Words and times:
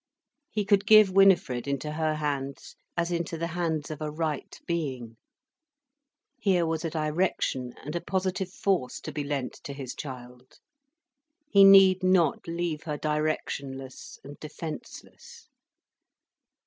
He 0.49 0.65
could 0.65 0.87
give 0.87 1.11
Winifred 1.11 1.67
into 1.67 1.91
her 1.91 2.15
hands 2.15 2.75
as 2.97 3.11
into 3.11 3.37
the 3.37 3.45
hands 3.53 3.91
of 3.91 4.01
a 4.01 4.09
right 4.09 4.59
being. 4.65 5.15
Here 6.39 6.65
was 6.65 6.83
a 6.83 6.89
direction 6.89 7.75
and 7.83 7.95
a 7.95 8.01
positive 8.01 8.51
force 8.51 8.99
to 9.01 9.11
be 9.11 9.23
lent 9.23 9.53
to 9.63 9.73
his 9.73 9.93
child, 9.93 10.57
he 11.51 11.63
need 11.63 12.01
not 12.01 12.47
leave 12.47 12.81
her 12.85 12.97
directionless 12.97 14.17
and 14.23 14.39
defenceless. 14.39 15.47